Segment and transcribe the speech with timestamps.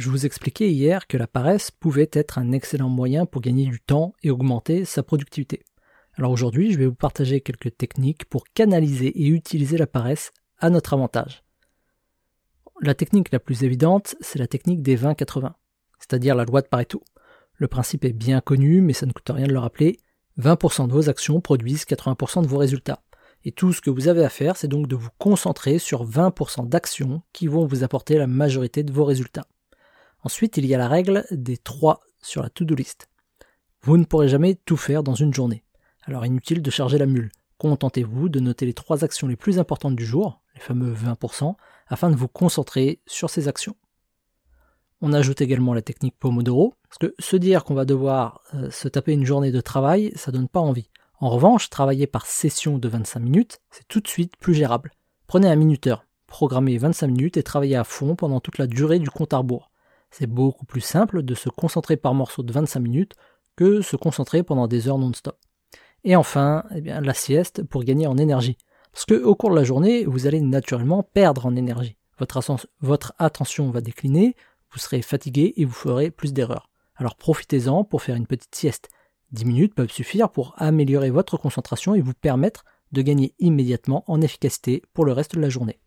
[0.00, 3.82] Je vous expliquais hier que la paresse pouvait être un excellent moyen pour gagner du
[3.82, 5.62] temps et augmenter sa productivité.
[6.14, 10.70] Alors aujourd'hui, je vais vous partager quelques techniques pour canaliser et utiliser la paresse à
[10.70, 11.44] notre avantage.
[12.80, 15.52] La technique la plus évidente, c'est la technique des 20-80,
[15.98, 17.02] c'est-à-dire la loi de Pareto.
[17.56, 19.98] Le principe est bien connu, mais ça ne coûte rien de le rappeler.
[20.38, 23.02] 20% de vos actions produisent 80% de vos résultats.
[23.44, 26.66] Et tout ce que vous avez à faire, c'est donc de vous concentrer sur 20%
[26.66, 29.44] d'actions qui vont vous apporter la majorité de vos résultats.
[30.22, 33.08] Ensuite, il y a la règle des 3 sur la to-do list.
[33.82, 35.64] Vous ne pourrez jamais tout faire dans une journée.
[36.02, 37.30] Alors inutile de charger la mule.
[37.58, 41.54] Contentez-vous de noter les 3 actions les plus importantes du jour, les fameux 20%,
[41.88, 43.76] afin de vous concentrer sur ces actions.
[45.02, 48.88] On ajoute également la technique Pomodoro, parce que se dire qu'on va devoir euh, se
[48.88, 50.90] taper une journée de travail, ça donne pas envie.
[51.20, 54.92] En revanche, travailler par session de 25 minutes, c'est tout de suite plus gérable.
[55.26, 59.10] Prenez un minuteur, programmez 25 minutes et travaillez à fond pendant toute la durée du
[59.10, 59.70] compte à rebours.
[60.10, 63.14] C'est beaucoup plus simple de se concentrer par morceau de 25 minutes
[63.56, 65.36] que se concentrer pendant des heures non-stop.
[66.04, 68.56] Et enfin, eh bien, la sieste pour gagner en énergie.
[68.92, 71.96] Parce que au cours de la journée, vous allez naturellement perdre en énergie.
[72.18, 72.40] Votre,
[72.80, 74.34] votre attention va décliner,
[74.72, 76.70] vous serez fatigué et vous ferez plus d'erreurs.
[76.96, 78.88] Alors profitez-en pour faire une petite sieste.
[79.32, 84.20] 10 minutes peuvent suffire pour améliorer votre concentration et vous permettre de gagner immédiatement en
[84.20, 85.78] efficacité pour le reste de la journée.